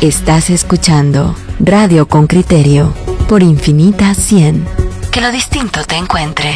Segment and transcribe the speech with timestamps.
[0.00, 2.94] Estás escuchando Radio con Criterio
[3.28, 4.64] por Infinita 100.
[5.12, 6.54] Que lo distinto te encuentre.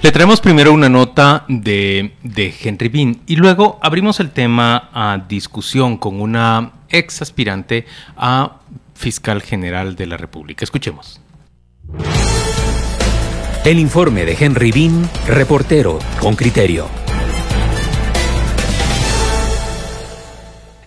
[0.00, 5.22] Le traemos primero una nota de, de Henry Bean y luego abrimos el tema a
[5.28, 7.84] discusión con una ex aspirante
[8.16, 8.60] a
[8.94, 10.64] fiscal general de la República.
[10.64, 11.20] Escuchemos.
[13.66, 16.88] El informe de Henry Bean, reportero con criterio.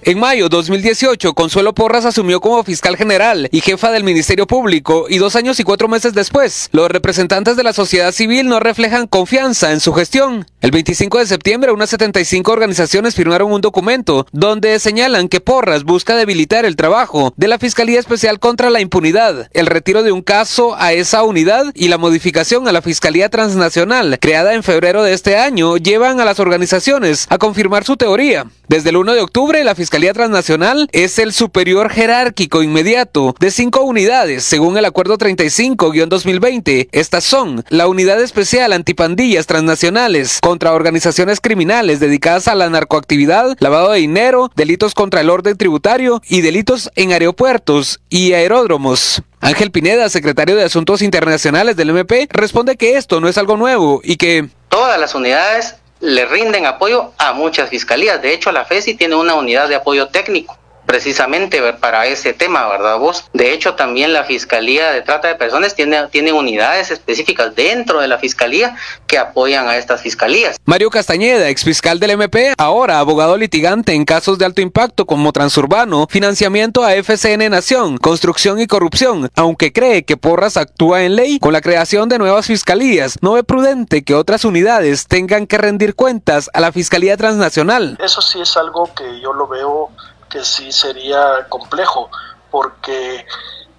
[0.04, 5.20] En mayo 2018, Consuelo Porras asumió como fiscal general y jefa del Ministerio Público y
[5.20, 9.72] dos años y cuatro meses después, los representantes de la sociedad civil no reflejan confianza
[9.72, 10.48] en su gestión.
[10.60, 16.16] El 25 de septiembre, unas 75 organizaciones firmaron un documento donde señalan que Porras busca
[16.16, 20.76] debilitar el trabajo de la Fiscalía Especial contra la Impunidad, el retiro de un caso
[20.80, 25.38] a esa unidad y la modificación a la Fiscalía Transnacional, creada en febrero de este
[25.38, 28.48] año, llevan a las organizaciones a confirmar su teoría.
[28.68, 33.82] Desde el 1 de octubre, la Fiscalía Transnacional es el superior jerárquico inmediato de cinco
[33.82, 36.88] unidades, según el Acuerdo 35-2020.
[36.94, 43.92] Estas son la Unidad Especial Antipandillas Transnacionales contra organizaciones criminales dedicadas a la narcoactividad, lavado
[43.92, 49.22] de dinero, delitos contra el orden tributario y delitos en aeropuertos y aeródromos.
[49.42, 54.00] Ángel Pineda, secretario de Asuntos Internacionales del MP, responde que esto no es algo nuevo
[54.04, 58.22] y que todas las unidades le rinden apoyo a muchas fiscalías.
[58.22, 60.61] De hecho, la FESI tiene una unidad de apoyo técnico
[60.92, 63.24] precisamente para ese tema, ¿verdad vos?
[63.32, 68.10] De hecho, también la Fiscalía de Trata de Personas tiene, tiene unidades específicas dentro de
[68.10, 68.76] la Fiscalía
[69.08, 70.58] que apoyan a estas fiscalías.
[70.66, 76.08] Mario Castañeda, exfiscal del MP, ahora abogado litigante en casos de alto impacto como Transurbano,
[76.10, 81.54] financiamiento a FCN Nación, construcción y corrupción, aunque cree que Porras actúa en ley con
[81.54, 86.50] la creación de nuevas fiscalías, no ve prudente que otras unidades tengan que rendir cuentas
[86.54, 87.98] a la Fiscalía Transnacional.
[88.04, 89.90] Eso sí es algo que yo lo veo
[90.32, 92.10] que sí sería complejo,
[92.50, 93.26] porque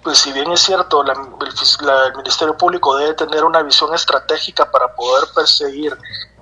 [0.03, 4.93] pues si bien es cierto, la, el, Ministerio Público debe tener una visión estratégica para
[4.93, 5.97] poder perseguir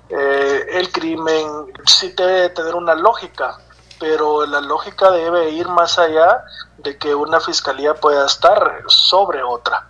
[0.08, 3.56] eh, el crimen, sí debe tener una lógica,
[4.00, 6.44] pero la lógica debe ir más allá
[6.78, 9.88] de que una fiscalía pueda estar sobre otra.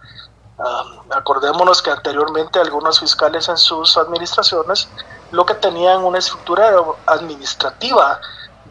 [1.10, 4.88] Acordémonos que anteriormente algunos fiscales en sus administraciones
[5.32, 6.72] lo que tenían una estructura
[7.06, 8.20] administrativa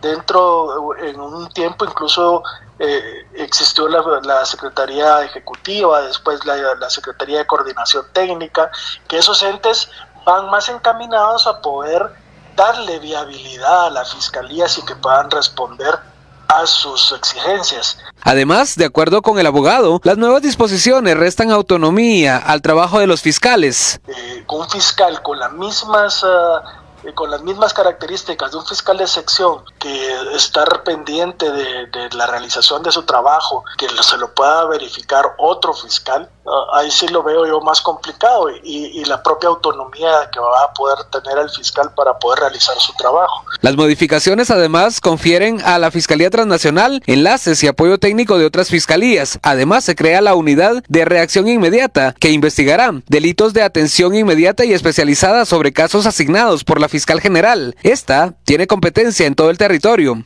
[0.01, 2.44] dentro, en un tiempo incluso
[2.79, 8.72] eh, existió la, Secretaría Ejecutiva, después la, la, Secretaría de Coordinación Técnica,
[9.07, 9.90] que esos entes
[10.25, 12.09] van más encaminados a poder
[12.56, 16.00] darle viabilidad a la Fiscalía y que puedan responder
[16.47, 17.97] a sus exigencias.
[18.23, 23.22] Además, de acuerdo con el abogado, las nuevas disposiciones restan autonomía al trabajo de los
[23.22, 24.01] fiscales.
[24.07, 26.23] Eh, un fiscal con las mismas...
[26.23, 26.81] Uh,
[27.16, 32.83] con las mismas características de un fiscal de sección que estar pendiente de, la realización
[32.83, 37.47] de su trabajo, que se lo pueda verificar otro fiscal, ah, ahí sí lo veo
[37.47, 42.17] yo más complicado y, la propia autonomía que va a poder tener el fiscal para
[42.19, 43.43] poder realizar su trabajo.
[43.61, 49.39] Las modificaciones además confieren a la Fiscalía Transnacional enlaces y apoyo técnico de otras fiscalías.
[49.41, 54.73] Además se crea la unidad de reacción inmediata que investigará delitos de atención inmediata y
[54.73, 57.75] especializada sobre casos asignados por la fiscal general.
[57.81, 59.70] Esta tiene competencia en todo el territorio.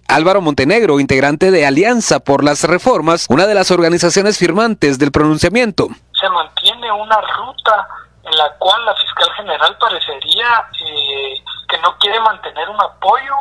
[0.07, 5.88] Álvaro Montenegro, integrante de Alianza por las Reformas, una de las organizaciones firmantes del pronunciamiento.
[6.19, 7.88] Se mantiene una ruta
[8.23, 11.35] en la cual la fiscal general parecería eh,
[11.67, 13.35] que no quiere mantener un apoyo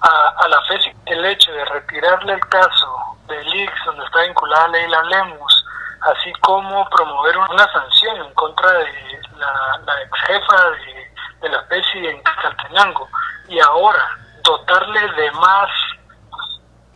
[0.00, 0.90] a, la FESI.
[1.06, 5.64] El hecho de retirarle el caso del IX, donde está vinculada Leila Lemus,
[6.00, 8.86] así como promover una sanción en contra de
[9.38, 11.14] la, la ex jefa de
[11.44, 13.08] de la especie en Caltenango
[13.48, 15.70] y ahora dotarle de más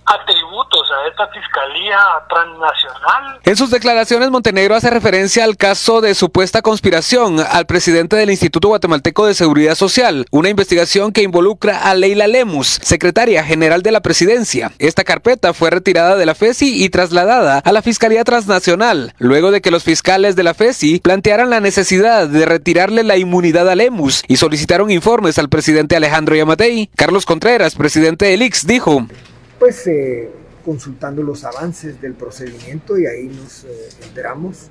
[0.09, 1.99] atributos a esta Fiscalía
[2.29, 3.41] Transnacional.
[3.45, 8.69] En sus declaraciones, Montenegro hace referencia al caso de supuesta conspiración al presidente del Instituto
[8.69, 14.01] Guatemalteco de Seguridad Social, una investigación que involucra a Leila Lemus, secretaria general de la
[14.01, 14.73] presidencia.
[14.79, 19.61] Esta carpeta fue retirada de la FESI y trasladada a la Fiscalía Transnacional, luego de
[19.61, 24.23] que los fiscales de la FESI plantearan la necesidad de retirarle la inmunidad a Lemus
[24.27, 26.91] y solicitaron informes al presidente Alejandro Yamatei.
[26.97, 29.07] Carlos Contreras, presidente del IX, dijo
[29.59, 30.31] pues eh,
[30.65, 34.71] consultando los avances del procedimiento y ahí nos eh, enteramos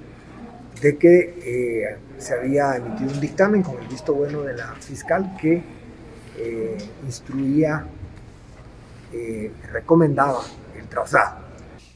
[0.81, 5.35] de que eh, se había emitido un dictamen con el visto bueno de la fiscal
[5.41, 5.77] que
[7.03, 7.87] instruía,
[9.71, 10.43] recomendaba
[10.77, 11.46] el traslado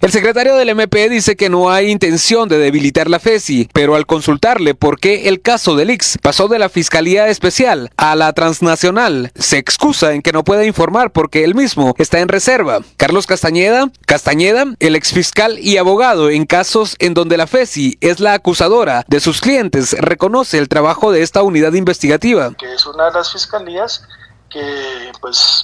[0.01, 4.07] El secretario del MP dice que no hay intención de debilitar la FESI, pero al
[4.07, 9.31] consultarle por qué el caso del IX pasó de la Fiscalía Especial a la Transnacional,
[9.35, 12.79] se excusa en que no puede informar porque él mismo está en reserva.
[12.97, 18.33] Carlos Castañeda, Castañeda, el exfiscal y abogado en casos en donde la FESI es la
[18.33, 22.55] acusadora de sus clientes, reconoce el trabajo de esta unidad investigativa.
[22.57, 24.01] Que es una de las fiscalías
[24.49, 25.63] que pues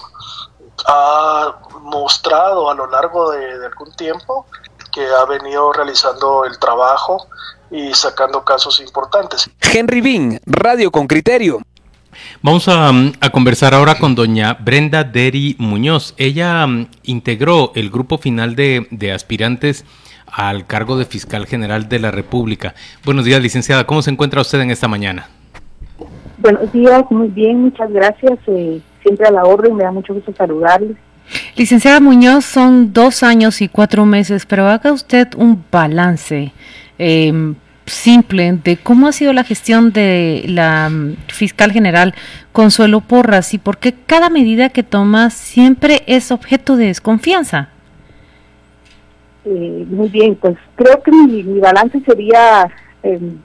[0.85, 4.45] ha mostrado a lo largo de, algún tiempo
[4.91, 7.27] que ha venido realizando el trabajo
[7.71, 9.49] y sacando casos importantes.
[9.61, 11.59] Henry Bean, Radio con Criterio.
[12.41, 12.91] Vamos a,
[13.31, 16.13] conversar ahora con doña Brenda Deri Muñoz.
[16.17, 19.85] Ella um, integró el grupo final de, de, aspirantes
[20.25, 22.73] al cargo de fiscal general de la República.
[23.05, 23.85] Buenos días, licenciada.
[23.85, 25.29] ¿Cómo se encuentra usted en esta mañana?
[26.39, 28.37] Buenos días, muy bien, muchas gracias.
[28.47, 30.97] Eh, siempre a la orden, me da mucho gusto saludarles.
[31.55, 36.51] Licenciada Muñoz, son dos años y cuatro meses, pero haga usted un balance
[36.99, 37.53] eh,
[37.85, 42.13] simple de cómo ha sido la gestión de la mm, fiscal general
[42.51, 47.69] Consuelo Porras y por qué cada medida que toma siempre es objeto de desconfianza.
[49.45, 52.69] Eh, muy bien, pues creo que mi, balance sería
[53.03, 53.37] em,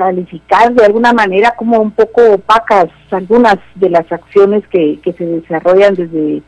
[0.00, 5.26] calificar de alguna manera como un poco opacas algunas de las acciones que, que se
[5.26, 6.40] desarrollan desde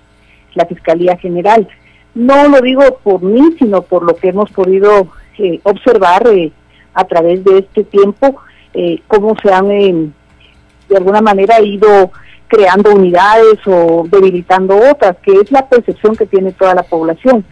[0.55, 1.69] la Fiscalía General.
[2.15, 6.51] No lo digo por mí, sino por lo que hemos podido eh, observar eh,
[6.95, 8.37] a través de este tiempo,
[8.73, 12.11] eh, cómo se han de alguna manera ido
[12.49, 17.45] creando unidades o debilitando otras, que es la percepción que tiene toda la población.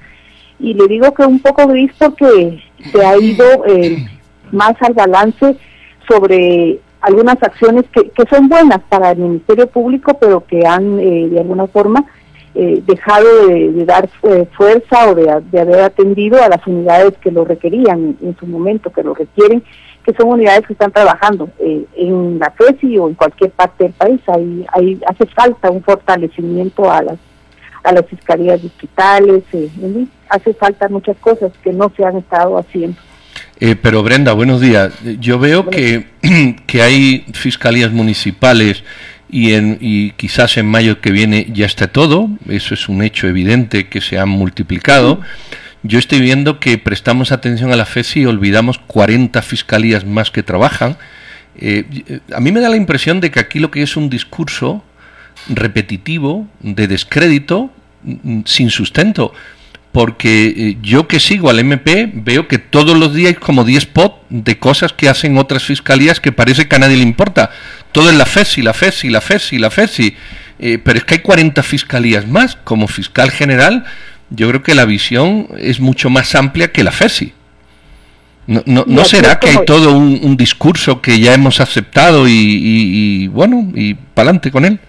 [0.58, 3.64] Y le digo que un poco gris porque se ha ido
[4.50, 5.56] más al balance
[6.10, 11.38] sobre algunas acciones que, que son buenas para el Ministerio Público, pero que han de
[11.38, 12.04] alguna forma
[12.52, 17.44] eh, dejado de, dar eh, fuerza o de, haber atendido a las unidades que lo
[17.44, 19.62] requerían en, su momento, que lo requieren,
[20.04, 23.92] que son unidades que están trabajando eh, en la FESI o en cualquier parte del
[23.92, 24.20] país.
[24.26, 27.18] Ahí, ahí hace falta un fortalecimiento a las
[27.82, 29.42] a las fiscalías digitales,
[30.28, 32.98] hace falta muchas cosas que no se han estado haciendo.
[33.82, 34.92] Pero Brenda, buenos días.
[35.20, 36.06] Yo veo que,
[36.66, 38.82] que hay fiscalías municipales
[39.28, 43.28] y, en, y quizás en mayo que viene ya esté todo, eso es un hecho
[43.28, 45.20] evidente que se han multiplicado.
[45.82, 50.42] Yo estoy viendo que prestamos atención a la FESI y olvidamos 40 fiscalías más que
[50.42, 50.96] trabajan.
[51.56, 54.82] Eh, a mí me da la impresión de que aquí lo que es un discurso
[55.48, 57.70] repetitivo, de descrédito,
[58.04, 59.34] mm, sin sustento
[59.92, 63.82] porque eh, yo que sigo al MP veo que todos los días hay como 10
[63.82, 67.50] spots de cosas que hacen otras fiscalías que parece que a nadie le importa.
[67.92, 70.16] Todo es la FESI, la FESI, la FESI, la FESI.
[70.60, 72.56] Eh, pero es que hay 40 fiscalías más.
[72.62, 73.84] Como fiscal general,
[74.30, 77.32] yo creo que la visión es mucho más amplia que la FESI.
[78.46, 83.28] ¿No, no, será que hay todo un, discurso que ya hemos aceptado y, y, y
[83.28, 84.80] bueno, y para adelante con él?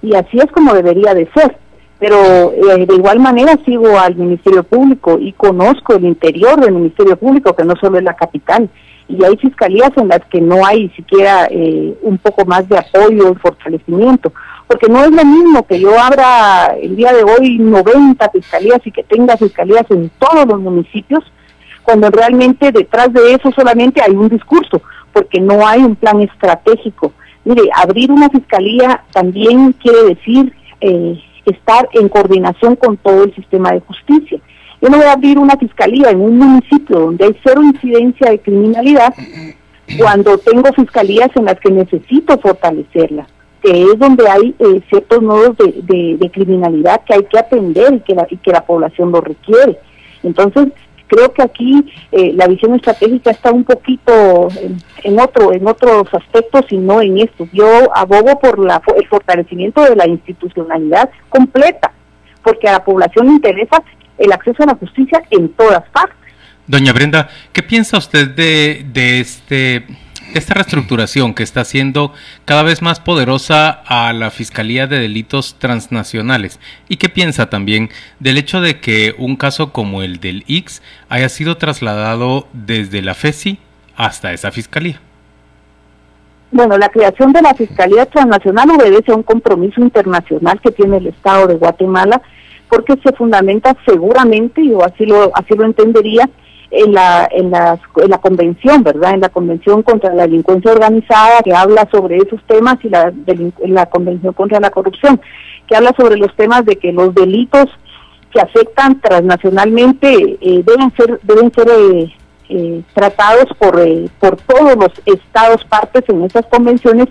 [0.00, 1.58] Y así es como debería de ser
[1.98, 7.16] pero eh, de igual manera sigo al Ministerio Público y conozco el interior del Ministerio
[7.16, 8.70] Público, que no solo es la capital,
[9.08, 13.32] y hay fiscalías en las que no hay siquiera eh, un poco más de apoyo
[13.32, 14.32] y fortalecimiento,
[14.66, 18.92] porque no es lo mismo que yo abra el día de hoy 90 fiscalías y
[18.92, 21.24] que tenga fiscalías en todos los municipios,
[21.82, 27.12] cuando realmente detrás de eso solamente hay un discurso, porque no hay un plan estratégico.
[27.44, 30.52] Mire, abrir una fiscalía también quiere decir
[30.82, 31.18] eh,
[31.50, 34.38] estar en coordinación con todo el sistema de justicia.
[34.80, 38.38] Yo no voy a abrir una fiscalía en un municipio donde hay cero incidencia de
[38.38, 39.12] criminalidad
[39.98, 43.26] cuando tengo fiscalías en las que necesito fortalecerla,
[43.62, 48.14] que es donde hay eh, ciertos nodos de, criminalidad que hay que atender y que,
[48.14, 49.78] la, y que la población lo requiere.
[50.22, 50.68] Entonces,
[51.08, 54.48] Creo que aquí eh, la visión estratégica está un poquito
[55.02, 57.48] en, otro, en otros aspectos y no en esto.
[57.52, 61.92] Yo abogo por la, el fortalecimiento de la institucionalidad completa,
[62.42, 63.82] porque a la población le interesa
[64.18, 66.16] el acceso a la justicia en todas partes.
[66.66, 69.86] Doña Brenda, ¿qué piensa usted de este
[70.34, 72.12] esta reestructuración que está haciendo
[72.44, 76.60] cada vez más poderosa a la Fiscalía de Delitos Transnacionales?
[76.88, 81.28] ¿Y qué piensa también del hecho de que un caso como el del X haya
[81.28, 83.58] sido trasladado desde la FESI
[83.96, 85.00] hasta esa Fiscalía?
[86.50, 91.08] Bueno, la creación de la Fiscalía Transnacional obedece a un compromiso internacional que tiene el
[91.08, 92.22] Estado de Guatemala
[92.68, 96.28] porque se fundamenta seguramente, yo así lo, así lo entendería,
[96.70, 99.14] en la, en, la, en la convención, ¿verdad?
[99.14, 103.74] En la convención contra la delincuencia organizada que habla sobre esos temas y la, en
[103.74, 105.20] la convención contra la corrupción,
[105.66, 107.70] que habla sobre los temas de que los delitos
[108.32, 112.14] que afectan transnacionalmente eh, deben ser deben ser eh,
[112.50, 113.80] eh, tratados por
[114.20, 117.08] por todos los estados partes en esas convenciones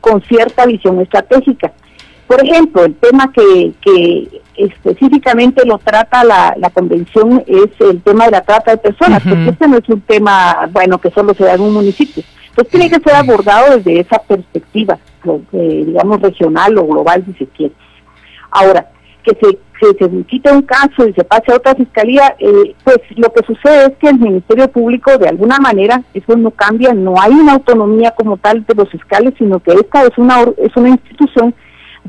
[0.00, 1.72] con cierta visión estratégica.
[2.30, 8.26] Por ejemplo, el tema que, que específicamente lo trata la, la convención es el tema
[8.26, 11.42] de la trata de personas, porque este no es un tema, bueno, que solo se
[11.42, 12.22] da en un municipio.
[12.50, 14.96] Entonces tiene que ser abordado desde esa perspectiva,
[15.50, 17.74] digamos, regional o global, si se quiere.
[18.52, 18.86] Ahora,
[19.24, 22.98] que se, que se quite un caso y se pase a otra fiscalía, eh, pues
[23.16, 27.20] lo que sucede es que el Ministerio Público, de alguna manera, eso no cambia, no
[27.20, 30.90] hay una autonomía como tal de los fiscales, sino que esta es una, es una
[30.90, 31.52] institución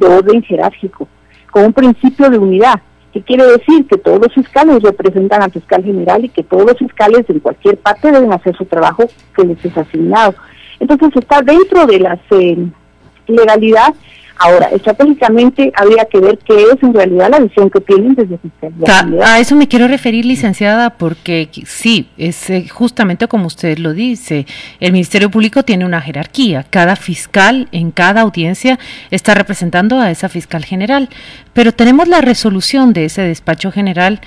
[0.01, 1.07] de orden jerárquico,
[1.51, 2.81] con un principio de unidad.
[3.13, 3.85] ¿Qué quiere decir?
[3.87, 7.77] Que todos los fiscales representan al fiscal general y que todos los fiscales en cualquier
[7.77, 9.03] parte deben hacer su trabajo
[9.35, 10.33] que les es asignado.
[10.79, 12.57] Entonces está dentro de la eh,
[13.27, 13.93] legalidad
[14.43, 19.23] Ahora, estratégicamente habría que ver qué es en realidad la visión que tienen desde Fiscalía.
[19.23, 24.47] A eso me quiero referir, licenciada, porque sí, es eh, justamente como usted lo dice,
[24.79, 28.79] el Ministerio Público tiene una jerarquía, cada fiscal en cada audiencia
[29.11, 31.09] está representando a esa fiscal general,
[31.53, 34.21] pero tenemos la resolución de ese despacho general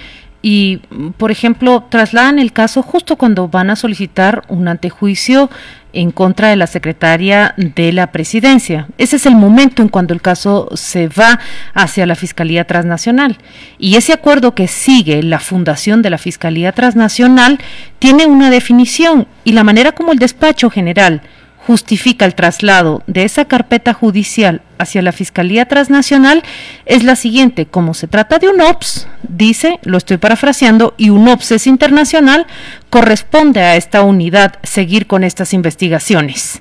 [0.47, 0.83] y,
[1.17, 5.49] por ejemplo, trasladan el caso justo cuando van a solicitar un antejuicio
[5.95, 8.87] en contra de la secretaria de la presidencia.
[8.99, 11.41] Ese es el momento en cuando el caso se va
[11.73, 13.39] hacia la Fiscalía Transnacional.
[13.79, 17.59] Y ese acuerdo que sigue la fundación de la Fiscalía Transnacional
[17.99, 21.23] tiene una definición y la manera como el despacho general
[21.67, 26.43] justifica el traslado de esa carpeta judicial hacia la Fiscalía Transnacional
[26.85, 27.67] es la siguiente.
[27.67, 32.47] Como se trata de un OPS, dice, lo estoy parafraseando, y un OPS es internacional,
[32.91, 36.61] corresponde a esta unidad seguir con estas investigaciones.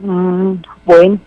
[0.00, 0.54] Mm,
[0.84, 1.18] bueno.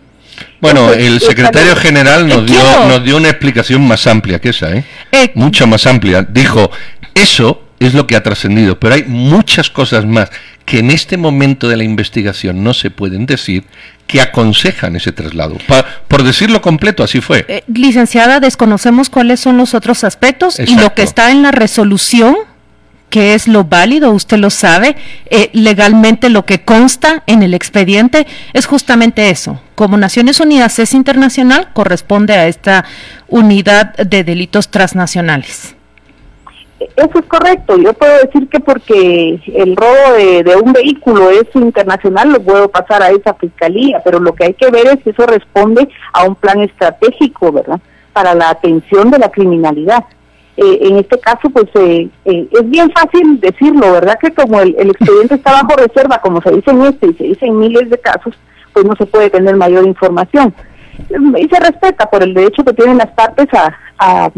[0.60, 4.84] Bueno, el secretario general nos dio, nos dio una explicación más amplia que esa, ¿eh?
[5.12, 5.30] ¿eh?
[5.34, 6.22] Mucha más amplia.
[6.22, 6.70] Dijo,
[7.14, 10.30] eso es lo que ha trascendido, pero hay muchas cosas más
[10.64, 13.64] que en este momento de la investigación no se pueden decir
[14.06, 15.56] que aconsejan ese traslado.
[16.08, 17.44] por decirlo completo, así fue.
[17.48, 22.36] Eh, licenciada, desconocemos cuáles son los otros aspectos y lo que está en la resolución,
[23.10, 24.96] que es lo válido, usted lo sabe,
[25.30, 29.60] eh, legalmente lo que consta en el expediente es justamente eso.
[29.74, 32.84] Como Naciones Unidas es internacional, corresponde a esta
[33.28, 35.73] unidad de delitos transnacionales.
[36.96, 37.76] Eso es correcto.
[37.76, 43.02] Yo puedo decir que porque el robo de, un vehículo es internacional, lo puedo pasar
[43.02, 46.36] a esa fiscalía, pero lo que hay que ver es si eso responde a un
[46.36, 47.80] plan estratégico, ¿verdad?
[48.12, 50.04] Para la atención de la criminalidad.
[50.56, 54.16] Eh, en este caso, pues eh, eh, es bien fácil decirlo, ¿verdad?
[54.20, 57.46] Que como el, expediente está bajo reserva, como se dice en este y se dice
[57.46, 58.38] en miles de casos,
[58.72, 60.54] pues no se puede tener mayor información.
[61.10, 64.30] Y se respeta por el derecho que tienen las partes a, a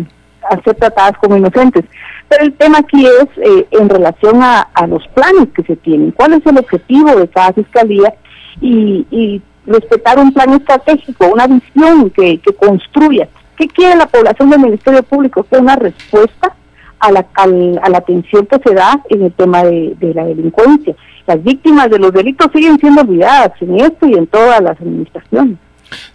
[0.65, 1.85] ser tratadas como inocentes.
[2.29, 6.35] Pero el tema aquí es eh, en relación a, los planes que se tienen, cuál
[6.35, 8.15] es el objetivo de cada fiscalía
[8.61, 13.29] y, respetar un plan estratégico, una visión que, construya.
[13.57, 15.43] ¿Qué quiere la población del Ministerio Público?
[15.43, 16.55] Que una respuesta
[17.01, 20.95] a la, a atención que se da en el tema de la delincuencia.
[21.27, 25.59] Las víctimas de los delitos siguen siendo olvidadas en esto y en todas las administraciones.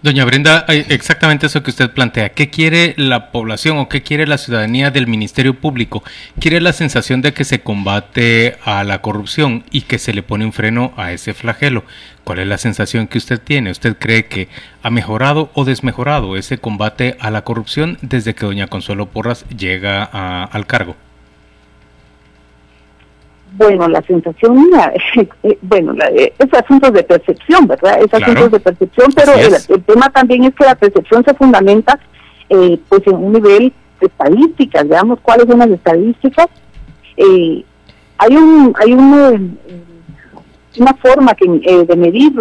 [0.02, 2.30] Doña Brenda, exactamente eso que usted plantea.
[2.30, 6.02] ¿Qué quiere la población o qué quiere la ciudadanía del Ministerio Público?
[6.40, 10.44] Quiere la sensación de que se combate a la corrupción y que se le pone
[10.44, 11.84] un freno a ese flagelo.
[12.24, 13.70] ¿Cuál es la sensación que usted tiene?
[13.70, 14.48] ¿Usted cree que
[14.82, 20.04] ha mejorado o desmejorado ese combate a la corrupción desde que doña Consuelo Porras llega
[20.04, 20.96] al cargo?
[23.54, 24.92] Bueno, la sensación mía,
[25.42, 28.00] eh, bueno, eh, es asuntos de percepción, ¿verdad?
[28.02, 31.98] Es asuntos de percepción, pero el, tema también es que la percepción se fundamenta
[32.48, 36.46] eh, pues en un nivel de estadísticas, veamos cuáles son las estadísticas.
[37.16, 39.58] hay un hay un,
[40.78, 41.46] una forma que,
[41.86, 42.32] de medir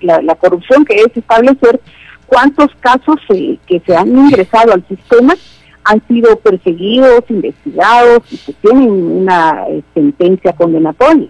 [0.00, 1.80] la, la, corrupción que es establecer
[2.26, 5.34] cuántos casos que se han ingresado al sistema
[5.88, 11.28] han sido perseguidos, investigados y que tienen una eh, sentencia condenatoria.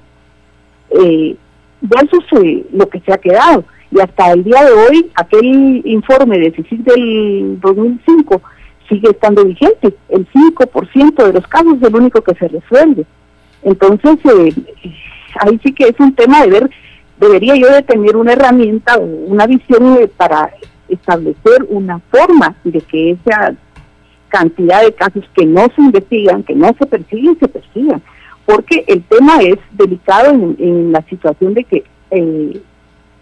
[0.90, 1.36] Eh,
[1.80, 3.64] eso es lo que se ha quedado.
[3.92, 8.42] Y hasta el día de hoy, aquel informe de CICIG del 2005
[8.88, 9.94] sigue estando vigente.
[10.08, 13.06] El 5% de los casos es el único que se resuelve.
[13.62, 14.52] Entonces, eh,
[15.40, 16.70] ahí sí que es un tema de ver,
[17.20, 20.50] debería yo de tener una herramienta o una visión eh, para
[20.88, 23.54] establecer una forma de que esa
[24.28, 28.02] cantidad de casos que no se investigan, que no se persiguen, se persigan.
[28.46, 32.60] Porque el tema es delicado en, la situación de que eh,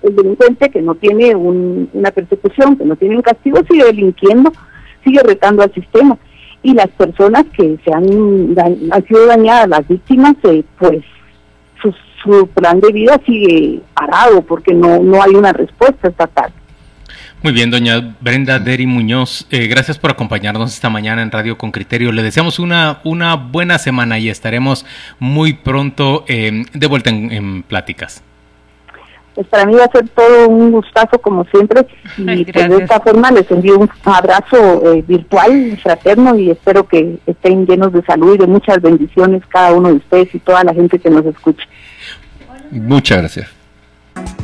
[0.03, 4.53] el delincuente que no tiene una persecución, que no tiene un castigo, sigue delinquiendo,
[5.05, 6.19] sigue retando al sistema.
[6.63, 8.57] y las personas que se han,
[8.91, 11.05] han sido dañadas, las víctimas, eh, pues
[11.81, 16.53] su, su, plan de vida sigue parado porque no, no hay una respuesta estatal.
[17.43, 21.71] Muy bien, doña Brenda Deri Muñoz, eh, gracias por acompañarnos esta mañana en Radio con
[21.71, 22.11] Criterio.
[22.11, 24.85] Le deseamos una, una buena semana y estaremos
[25.19, 28.23] muy pronto eh, de vuelta en, en pláticas
[29.37, 33.01] pues para mí va a ser todo un gustazo como siempre y pues, de esta
[33.01, 38.35] forma les envío un abrazo eh, virtual, fraterno y espero que estén llenos de salud
[38.35, 41.67] y de muchas bendiciones cada uno de ustedes y toda la gente que nos escucha.
[42.71, 43.56] Muchas gracias.